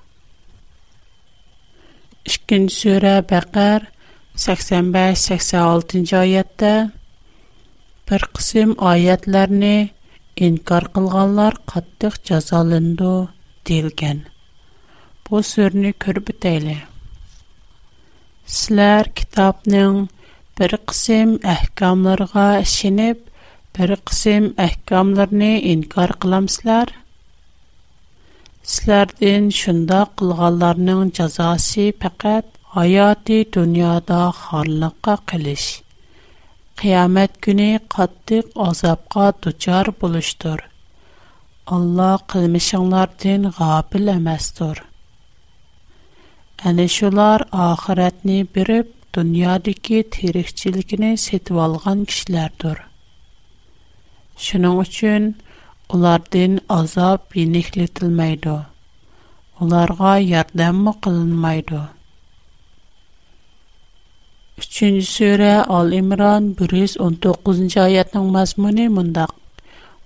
2. 2.26 2.70
sure 2.70 3.16
Bəqər 3.32 3.90
85-86. 4.38 6.18
ayette 6.22 6.74
bir 8.08 8.22
qism 8.36 8.70
oyatlarni 8.92 9.78
inkor 10.48 10.84
qilganlar 10.96 11.54
qattiq 11.72 12.14
jazolandi 12.30 13.14
deyilgan. 13.68 14.20
Bu 15.26 15.36
so'zni 15.52 15.92
ko'rib 16.04 16.28
o'tayli 16.34 16.78
sizlar 18.46 19.10
kitobning 19.20 19.96
bir 20.60 20.72
qism 20.90 21.30
ahkomlarga 21.54 22.48
ishonib 22.66 23.18
bir 23.78 23.90
qism 24.10 24.44
ahkomlarni 24.68 25.54
inkor 25.74 26.12
qilamsizlar? 26.22 26.88
Sizlardan 28.74 29.50
shundoq 29.62 30.10
qilganlarning 30.20 31.04
jazosi 31.18 31.86
faqat 32.02 32.46
hayoti 32.76 33.38
dunyoda 33.58 34.22
xorliqqa 34.44 35.16
qilish 35.30 35.85
Qiyamət 36.81 37.41
günü 37.43 37.71
qattiq 37.95 38.53
azabqa 38.69 39.33
duçar 39.43 39.87
buluşdur. 40.01 40.61
Allah 41.67 42.19
qılmışınlardan 42.33 43.43
gafil 43.59 44.07
emasdır. 44.07 44.91
Әні 46.69 46.85
шулар 46.93 47.47
ахиратны 47.57 48.43
бирib, 48.55 48.89
dünyadakı 49.17 50.03
tirikçilikini 50.13 51.17
setib 51.17 51.57
alğan 51.57 52.05
kişilərdir. 52.05 52.79
Şunun 54.37 54.81
üçün 54.81 55.37
ulardan 55.93 56.61
azob 56.69 57.23
yenikletilmaydi. 57.35 58.57
Ularga 59.61 60.19
yordam 60.19 60.93
qilinmaydi. 61.03 61.81
3-нче 64.56 65.04
сүре 65.04 65.54
Ал-Имран 65.68 66.54
119-нчы 66.56 67.80
аятның 67.82 68.30
мазмуны 68.32 68.86
мондак: 68.88 69.34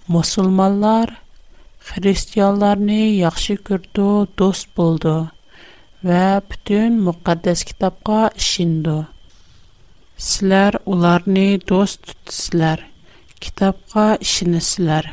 Мусулманнар 0.07 1.13
христианларны 1.85 3.13
яхшы 3.13 3.59
күрде, 3.61 4.25
дост 4.37 4.71
булды 4.75 5.29
ва 6.01 6.41
бүтән 6.49 6.97
мөхәддәс 7.05 7.61
китапка 7.69 8.31
ишенде. 8.35 9.05
Силәр 10.17 10.79
уларны 10.85 11.59
дост 11.69 12.07
тутсызлар, 12.09 12.81
китапка 13.37 14.15
ишенесезләр. 14.17 15.11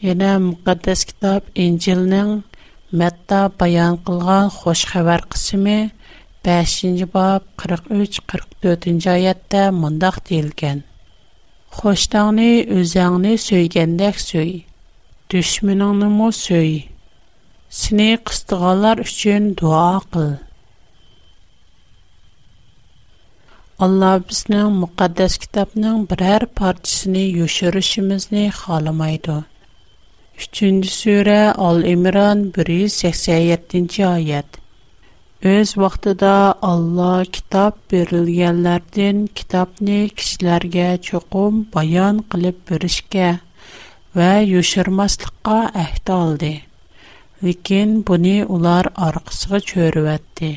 Яна 0.00 0.36
мөхәддәс 0.38 1.08
китап 1.10 1.50
Инҗилнең 1.54 2.42
Мәтта 2.90 3.48
баян 3.58 3.98
кылган 4.02 4.48
хош 4.50 4.80
хәбәр 4.90 5.22
кысымы 5.30 5.92
5-ci 6.44 7.04
bab 7.12 7.42
43-44-cü 7.60 9.08
ayətdə 9.12 9.62
mundaq 9.76 10.16
deyilgan. 10.28 10.78
Xoşdağını 11.76 12.64
özəngni 12.80 13.34
söygəndək 13.48 14.16
söy. 14.18 14.52
Düşmününü 15.30 16.08
mü 16.18 16.32
söy. 16.32 16.82
Sini 17.68 18.18
qıstıqalar 18.24 18.98
üçün 18.98 19.56
dua 19.56 20.00
qıl. 20.12 20.32
Allah 23.78 24.20
bizning 24.28 24.70
muqaddas 24.80 25.34
kitobning 25.42 26.10
biror 26.10 26.46
parchasini 26.46 27.24
yoshirishimizni 27.38 28.44
xohlamaydi. 28.60 29.36
3-chi 30.38 30.90
sura 31.00 31.42
Al-Imron 31.66 32.40
187-oyat. 32.56 34.59
Өз 35.40 35.70
вақтыда 35.72 35.80
vaqtida 35.80 36.60
Alloh 36.60 37.24
kitob 37.24 37.72
berilganlardan 37.90 39.26
kitobni 39.32 40.10
kishilarga 40.12 41.00
баян 41.00 41.64
bayon 41.72 42.16
qilib 42.30 42.56
berishga 42.68 43.40
va 44.14 44.32
yoshirmaslikqa 44.44 45.72
ahd 45.84 46.06
oldi. 46.22 46.54
Lekin 47.42 48.04
buni 48.04 48.44
ular 48.44 48.84
orqasiga 49.06 49.58
cho'rivatdi. 49.70 50.52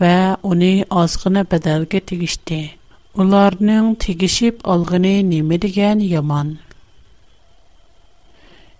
va 0.00 0.36
uni 0.42 0.84
ozgina 0.90 1.42
badalga 1.50 2.00
tegishdi. 2.10 2.62
Ularning 3.14 3.94
tegishib 4.04 4.56
olgani 4.64 5.22
nima 5.22 5.56
degan 5.64 6.00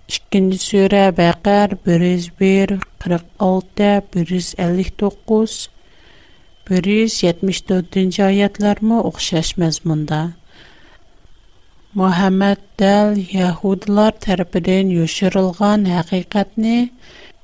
yomon. 0.09 0.21
2-nji 0.31 0.59
sura 0.59 1.17
Baqar 1.17 1.71
101 1.87 2.79
46 2.99 4.55
159 4.59 5.69
174-nji 6.67 8.23
oyatlarmы 8.25 9.01
o'xshash 9.01 9.59
mazmunda. 9.59 10.33
Muhammad 11.95 12.59
dal 12.79 13.17
Yahudlar 13.33 14.13
tarafidan 14.13 14.89
yoshirilgan 14.91 15.85
haqiqatni 15.85 16.91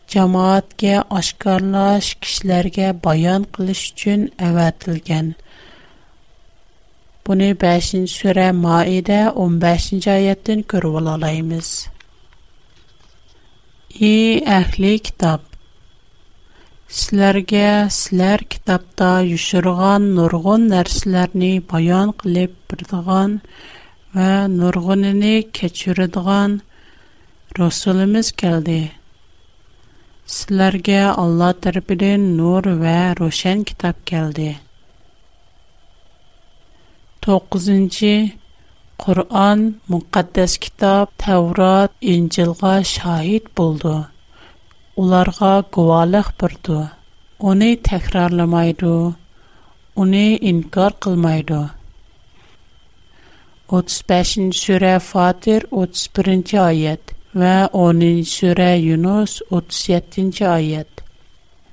jamoatga 0.09 1.05
oshkorlash, 1.11 2.17
kishilarga 2.23 2.89
bayon 3.05 3.45
qilish 3.45 3.93
uchun 3.93 4.21
avatilgan. 4.39 5.35
Buni 7.27 7.55
5-sura 7.55 8.53
Maida 8.53 9.33
15-oyatdan 9.37 10.63
ko'rib 10.63 10.95
olamiz. 10.95 12.00
Ey 13.91 14.39
əhli 14.47 15.01
kitab, 15.03 15.43
sizlərə 16.87 17.91
sizlər 17.91 18.45
китапта 18.47 19.09
юшырган 19.27 20.07
нургын 20.15 20.69
nərslərini 20.71 21.59
баян 21.73 22.13
кылып 22.15 22.55
birdiğan 22.71 23.41
ва 24.15 24.47
nurgunini 24.47 25.51
keçiridiğan 25.51 26.61
Rasulimiz 27.59 28.31
келди. 28.31 28.93
Sizlərə 30.25 31.03
Алла 31.11 31.51
tərəfindən 31.59 32.37
нур 32.39 32.71
ва 32.79 33.15
roşan 33.19 33.65
китап 33.67 34.05
келди. 34.07 34.53
9. 37.27 38.40
Qur'on 39.04 39.60
muqaddas 39.92 40.54
kitob 40.64 41.08
Tavrot, 41.24 41.92
Injilga 42.14 42.76
shahid 42.94 43.46
bo'ldi. 43.58 43.98
Ularga 45.02 45.54
guvohlik 45.76 46.30
berdi. 46.42 46.80
Uni 47.50 47.72
takrorlamaydi. 47.90 48.96
Uni 50.02 50.28
inkor 50.52 50.92
qilmaydi. 51.04 51.62
35-sura 53.70 54.96
Fatir 55.00 55.62
31-oyat. 55.72 57.16
va 57.36 57.70
10 57.74 58.24
sura 58.24 58.76
Yunus 58.76 59.42
37 59.52 60.48
oyat. 60.48 61.02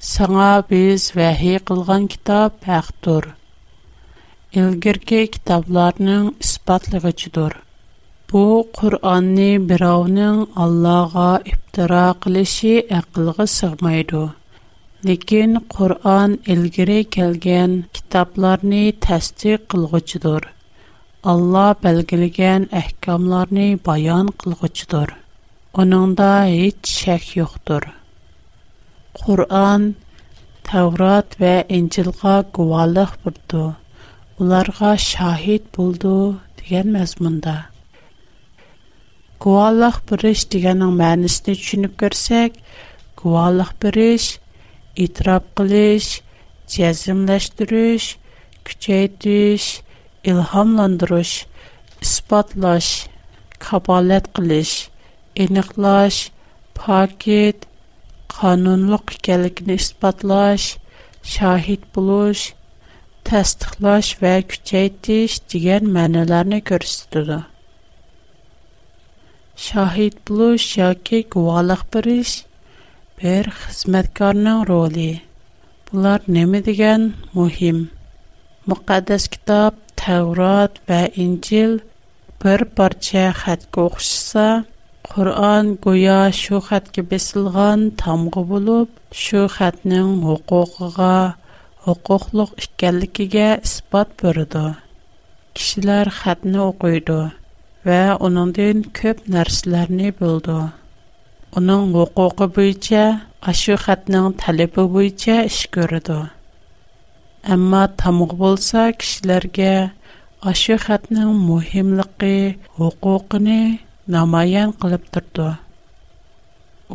Саңа 0.03 0.65
biz 0.71 1.13
vahiy 1.17 1.61
qilgan 1.69 2.09
kitob 2.11 2.67
haqdir. 2.67 3.25
Ilgirki 4.56 5.28
kitoblarning 5.32 6.34
isbotlig'ichidir. 6.40 7.54
Bu 8.32 8.68
Qur'onni 8.78 9.70
birovning 9.70 10.48
Allohga 10.64 11.42
ibtiro 11.54 12.08
qilishi 12.24 12.74
aqlga 13.00 13.46
sig'maydi. 13.58 14.24
Lekin 15.06 15.52
Qur'on 15.76 16.40
ilgari 16.54 17.00
kelgan 17.16 17.72
kitoblarni 17.94 18.84
tasdiq 19.08 19.60
qilg'uchidir. 19.72 20.42
Alloh 21.24 21.72
belgilagan 21.84 22.70
ahkomlarni 22.82 23.70
bayon 23.88 24.28
qilg'uchidir. 24.42 25.10
uningda 25.82 26.30
hech 26.50 26.90
shak 27.00 27.24
yo'qdir 27.38 27.84
Qur'on, 29.20 29.84
Tavrat 30.68 31.36
va 31.42 31.56
injilga 31.78 32.36
guvohlik 32.56 33.12
burdi 33.24 33.66
ularga 34.40 34.98
şahit 34.98 35.78
buldu 35.78 36.40
degan 36.58 36.88
mazmunda. 36.88 37.66
Guvalıq 39.40 39.98
biriş 40.10 40.42
deganın 40.52 40.94
mənisini 41.02 41.54
düşünüb 41.58 41.94
görsək, 42.02 42.52
guvalıq 43.18 43.72
biriş, 43.82 44.26
itiraf 45.04 45.44
qilish, 45.58 46.10
cəzimləşdiriş, 46.74 48.06
küçəytiş, 48.66 49.64
ilhamlandırış, 50.30 51.32
isbatlaş, 52.02 52.88
kabalət 53.66 54.26
qilish, 54.36 54.76
eniqlaş, 55.36 56.16
paket, 56.78 57.66
qanunluq 58.38 59.18
ikənligini 59.18 59.82
isbatlaş, 59.82 60.78
şahid 61.24 61.84
buluş, 61.96 62.54
təsdiqlash 63.28 64.14
və 64.22 64.34
küçəytiş 64.52 65.34
digər 65.52 65.84
mənalarını 65.96 66.60
göstərir. 66.70 67.44
Şahid 69.66 70.16
buluş 70.28 70.66
yoki 70.78 71.20
guvohlik 71.32 71.84
beriş 71.94 72.32
bir 73.20 73.46
xizmatkorning 73.62 74.62
roli. 74.70 75.22
Bular 75.88 76.22
nima 76.28 76.60
degan 76.66 77.14
muhim. 77.34 77.90
Muqaddas 78.68 79.28
kitob 79.34 79.74
Tavrat 79.96 80.74
va 80.90 81.02
İncil 81.16 81.80
bir 82.44 82.62
parça 82.78 83.26
xatga 83.42 83.82
o'xshasa, 83.88 84.48
Qur'on 85.10 85.66
go'yo 85.84 86.22
shu 86.42 86.58
xatga 86.68 87.02
besilgan 87.12 87.80
tamg'i 88.02 88.44
bo'lib, 88.52 88.90
shu 89.24 89.42
xatning 89.58 90.12
huquqiga 90.28 91.18
huquqliq 91.88 92.52
ekanligiga 92.64 93.50
isbot 93.68 94.10
berdi. 94.22 94.66
Kishilar 95.56 96.08
xatni 96.20 96.60
o'qiydi 96.70 97.22
va 97.88 98.02
uningdan 98.26 98.78
ko'p 98.98 99.18
narsalarni 99.34 100.10
bildi. 100.20 100.60
Uning 101.58 101.84
huquqi 101.98 102.46
bo'yicha, 102.56 103.04
ashu 103.52 103.76
xatning 103.86 104.28
talabi 104.42 104.84
bo'yicha 104.96 105.36
ish 105.52 105.64
ko'rdi. 105.76 106.20
Ammo 107.54 107.84
tamg'i 108.02 108.36
bo'lsa 108.42 108.82
kishilarga 109.00 109.74
ashu 110.52 110.76
xatning 110.86 111.32
muhimligi, 111.50 112.38
huquqini 112.78 113.62
namoyon 114.14 114.70
qilib 114.80 115.04
turdi. 115.14 115.50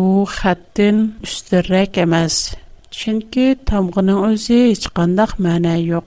U 0.04 0.08
xatdan 0.38 0.96
ustunroq 1.24 1.94
emas, 2.04 2.36
chunki 2.98 3.46
tamg'ining 3.68 4.20
o'zi 4.28 4.58
hech 4.70 4.86
qanday 4.96 5.30
ma'no 5.44 5.74
yo'q. 5.90 6.06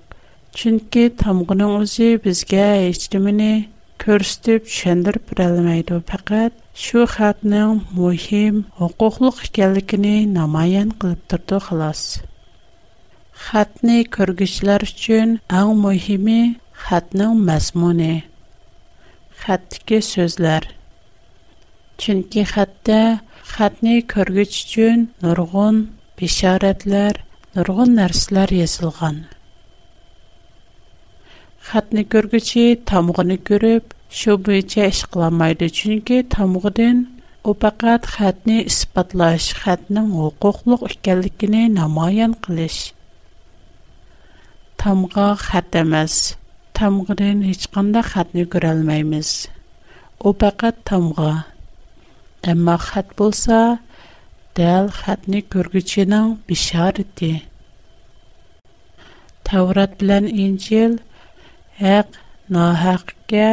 Chunki 0.58 1.04
tamg'ining 1.22 1.74
o'zi 1.82 2.10
bizga 2.24 2.68
hech 2.86 3.06
nimani 3.14 3.54
ko'rsatib 4.04 4.62
tushuntirib 4.68 5.24
berolmaydi. 5.30 5.96
Faqat 6.10 6.54
shu 6.84 7.00
xatning 7.16 7.74
muhim, 7.98 8.56
huquqli 8.80 9.30
ekanligini 9.48 10.16
namoyon 10.38 10.90
qilib 11.00 11.22
turdi 11.30 11.58
xolos. 11.66 12.02
Xatni 13.46 13.98
ko'rguvchilar 14.16 14.82
uchun 14.90 15.30
eng 15.60 15.72
muhimi 15.84 16.42
xatning 16.86 17.34
mazmuni. 17.48 18.16
Xatdagi 19.42 20.00
so'zlar 20.12 20.64
chunki 22.00 22.42
xatda 22.54 23.02
xatni 23.54 23.96
ko'rgich 24.14 24.56
uchun 24.64 24.98
нургын 25.24 25.76
бишаратлар, 26.19 27.21
нургын 27.55 27.97
нәрсәләр 27.99 28.53
язылган. 28.55 29.25
Хатны 31.71 32.05
көргүче 32.13 32.65
тамгыны 32.89 33.37
көрүп, 33.49 33.95
шу 34.11 34.37
буенча 34.39 34.89
эш 34.89 35.05
кыламайды, 35.13 35.69
чөнки 35.71 36.23
тамгыдан 36.35 37.07
у 37.45 37.55
фақат 37.55 38.09
хатны 38.15 38.63
испатлаш, 38.67 39.53
хатның 39.63 40.11
хукуклык 40.17 40.83
икәнлегене 40.95 41.69
намаян 41.73 42.35
кылыш. 42.35 42.93
Тамга 44.77 45.35
хат 45.37 45.77
эмас. 45.77 46.37
Тамгыдан 46.77 47.43
һеч 47.45 47.69
кандай 47.73 48.03
хатны 48.03 48.47
күрә 48.49 48.75
алмыйбыз. 48.75 49.49
У 50.21 50.33
фақат 50.33 50.85
тамга 50.85 51.45
Әмма 52.43 52.79
хат 52.81 53.11
булса, 53.19 53.81
дәл 54.59 54.91
хатны 55.01 55.41
көргүченең 55.53 56.35
бишарыты. 56.49 57.33
Таврат 59.47 59.97
белән 60.01 60.27
Инҗил 60.29 60.99
haq 61.81 62.19
nahaqqa 62.51 63.49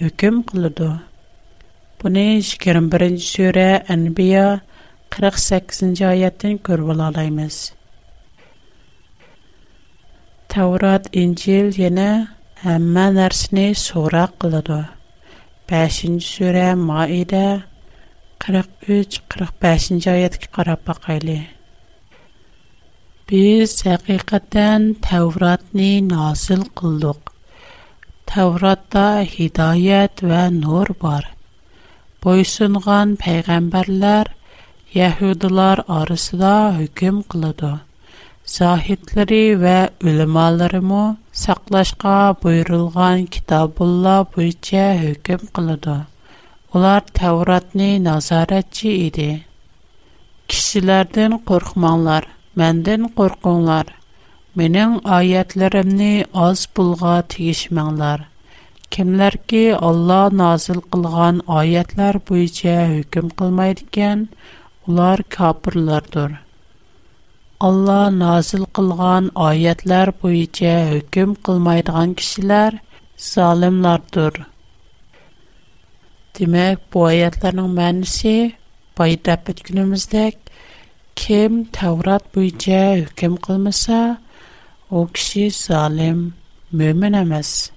hukm 0.00 0.42
qiladi. 0.48 0.90
Buni 2.00 2.40
21 2.42 3.18
sura 3.18 3.70
Anbiya 3.94 4.60
48 5.10 6.00
oyatdan 6.12 6.56
ko'rib 6.66 6.88
olaymiz. 6.94 7.72
Tavrat, 10.48 11.04
İncil 11.12 11.78
yana 11.78 12.10
hamma 12.62 13.06
narsani 13.14 13.74
so'roq 13.74 14.32
qiladi. 14.42 14.80
5 15.70 16.24
sura 16.32 16.76
Maida 16.76 17.62
43-45 18.45 20.05
ayətə 20.11 20.49
qarab 20.53 20.81
baxaylı. 20.85 21.37
Biz 23.29 23.71
həqiqətən 23.87 24.83
Tevratni 25.07 25.87
nazil 26.05 26.61
qıldıq. 26.77 27.31
Tevratda 28.29 29.07
hidayət 29.31 30.21
və 30.29 30.43
nur 30.59 30.93
var. 31.01 31.31
Boysunğan 32.21 33.17
peyğəmbərlər 33.25 34.29
Yahudilar 34.93 35.81
arasında 35.89 36.53
hökm 36.77 37.21
qıldı. 37.33 37.73
Zahidləri 38.45 39.45
və 39.63 39.77
ülemalarımı 40.01 41.05
saqlaşqa 41.45 42.35
buyurulğan 42.43 43.25
kitabullah 43.25 44.25
boyunca 44.35 44.85
hökm 45.05 45.49
qıldı. 45.55 46.03
Ular 46.75 47.03
Tevratni 47.17 47.91
nazoratchi 48.03 48.89
idi. 49.07 49.29
Kişilərdən 50.51 51.35
qorxmanlar, 51.47 52.25
аятларымны 52.59 53.05
аз 53.17 53.85
Mening 54.59 54.93
oyatlarimni 55.17 56.25
oz 56.45 56.65
pulga 56.75 57.13
tegishmanglar. 57.31 58.19
назил 58.91 59.79
кылган 59.79 59.79
аятлар 60.39 60.81
qilgan 60.91 61.35
oyatlar 61.59 62.15
bo'yicha 62.29 62.75
hukm 62.93 63.27
qilmaydigan, 63.39 64.19
ular 64.87 65.19
kafirlardir. 65.35 66.31
назил 68.23 68.65
кылган 68.75 69.31
qilgan 69.31 69.31
oyatlar 69.47 70.11
bo'yicha 70.23 70.75
hukm 70.91 71.29
qilmaydigan 71.45 72.09
kishilar 72.19 72.71
zolimlardir. 73.31 74.54
Demək, 76.35 76.81
bu 76.91 77.05
ayətlərin 77.07 77.69
mənisi 77.77 78.35
bayıdab 78.97 79.47
ötkünümüzdək, 79.53 80.35
kim 81.15 81.63
Tevrat 81.77 82.25
boyunca 82.35 82.95
hüküm 82.95 83.37
qılmasa, 83.45 84.17
o 84.91 85.07
kişi 85.07 85.51
zalim, 85.51 86.33
mömin 86.71 87.13
emas. 87.13 87.69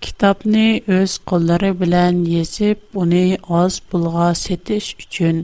Kitobni 0.00 0.82
o'z 0.96 1.12
qo'llari 1.28 1.72
bilan 1.80 2.14
yezib, 2.34 2.78
uni 3.02 3.26
oz 3.60 3.74
pulga 3.88 4.28
setish 4.44 4.88
uchun 5.02 5.36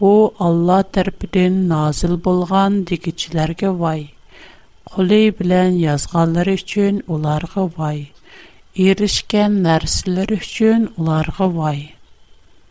bu 0.00 0.12
olloh 0.46 0.82
tarafidan 0.94 1.54
nozil 1.72 2.14
bo'lgan 2.26 2.72
degichilarga 2.90 3.70
voy. 3.82 4.02
قولى 4.92 5.30
белән 5.38 5.76
язганлары 5.80 6.54
өчен 6.58 7.02
уларга 7.14 7.66
вай. 7.76 7.98
Erişkən 8.76 9.58
нәрсәләр 9.66 10.32
өчен 10.38 10.88
уларга 10.96 11.48
вай. 11.58 11.82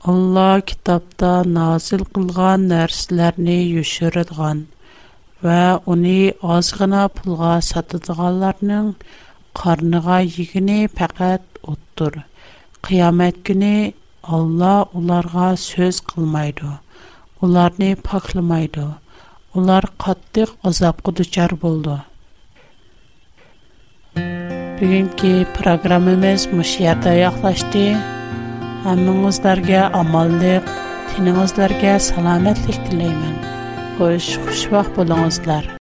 Алла 0.01 0.62
китапта 0.71 1.43
назил 1.58 2.06
кылган 2.15 2.65
нәрсәләрне 2.71 3.60
юшырыдган 3.82 4.65
ва 5.43 5.82
уни 5.86 6.34
азгына 6.56 7.03
пулга 7.17 7.53
сатыдганларның 7.69 8.93
карныга 9.60 10.19
йигене 10.25 10.80
фақат 10.97 11.62
оттыр. 11.62 12.23
Қиямет 12.82 13.43
көне 13.45 13.93
Алла 14.23 14.89
уларга 14.93 15.53
сөз 15.56 16.01
кылмайды. 16.01 16.71
Уларны 17.41 17.95
пакламайды. 17.95 18.88
Ular 19.57 19.85
qattiq 20.03 20.49
azobga 20.69 21.11
duchor 21.19 21.55
bo'ldi. 21.63 21.97
Bugungi 24.79 25.33
programmamiz 25.57 26.41
mushu 26.57 26.83
yerda 26.87 27.13
hammangizlarga 28.85 29.81
omonlik 30.01 30.69
tiningizlarga 31.13 31.95
salomatlik 32.09 32.77
tilayman. 32.89 33.35
Xo'sh 33.97 34.31
xushvaqt 34.45 34.93
bo'lingizlar. 34.99 35.76